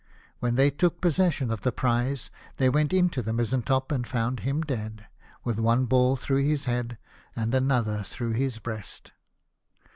When 0.39 0.55
they 0.55 0.71
took 0.71 0.99
possession 0.99 1.51
of 1.51 1.61
the 1.61 1.71
prize 1.71 2.31
they 2.57 2.69
went 2.69 2.91
into 2.91 3.21
the 3.21 3.31
mizentop 3.33 3.91
and 3.91 4.07
found 4.07 4.39
him 4.39 4.61
dead, 4.61 5.05
with 5.43 5.59
one 5.59 5.85
ball 5.85 6.15
through 6.15 6.43
his 6.43 6.65
head 6.65 6.97
and 7.35 7.53
another 7.53 8.01
through 8.01 8.31
his 8.31 8.57
breast. 8.57 9.11